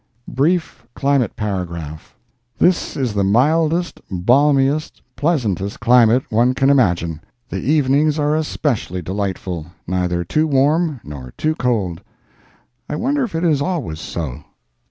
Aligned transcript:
BRIEF 0.27 0.87
CLIMATE 0.95 1.35
PARAGRAPH 1.35 2.15
This 2.57 2.97
is 2.97 3.13
the 3.13 3.23
mildest, 3.23 4.01
balmiest, 4.09 4.99
pleasantest 5.15 5.79
climate 5.79 6.23
one 6.31 6.55
can 6.55 6.71
imagine. 6.71 7.21
The 7.49 7.59
evenings 7.61 8.17
are 8.17 8.35
especially 8.35 9.03
delightful—neither 9.03 10.23
too 10.23 10.47
warm 10.47 11.01
nor 11.03 11.35
too 11.37 11.53
cold. 11.53 12.01
I 12.89 12.95
wonder 12.95 13.23
if 13.23 13.35
it 13.35 13.43
is 13.43 13.61
always 13.61 13.99
so? 13.99 14.43